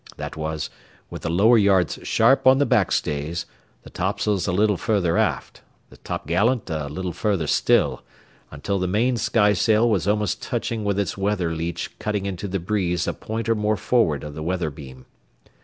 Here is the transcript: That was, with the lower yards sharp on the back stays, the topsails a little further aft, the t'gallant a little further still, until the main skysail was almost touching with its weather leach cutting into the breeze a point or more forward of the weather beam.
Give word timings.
That 0.17 0.35
was, 0.35 0.71
with 1.11 1.21
the 1.21 1.29
lower 1.29 1.59
yards 1.59 1.99
sharp 2.01 2.47
on 2.47 2.57
the 2.57 2.65
back 2.65 2.91
stays, 2.91 3.45
the 3.83 3.91
topsails 3.91 4.47
a 4.47 4.51
little 4.51 4.75
further 4.75 5.15
aft, 5.15 5.61
the 5.91 5.97
t'gallant 5.97 6.67
a 6.71 6.87
little 6.89 7.13
further 7.13 7.45
still, 7.45 8.01
until 8.49 8.79
the 8.79 8.87
main 8.87 9.15
skysail 9.17 9.87
was 9.87 10.07
almost 10.07 10.41
touching 10.41 10.83
with 10.83 10.97
its 10.97 11.19
weather 11.19 11.53
leach 11.53 11.99
cutting 11.99 12.25
into 12.25 12.47
the 12.47 12.57
breeze 12.57 13.05
a 13.07 13.13
point 13.13 13.47
or 13.47 13.53
more 13.53 13.77
forward 13.77 14.23
of 14.23 14.33
the 14.33 14.41
weather 14.41 14.71
beam. 14.71 15.05